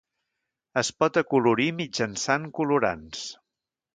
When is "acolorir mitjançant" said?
1.23-2.49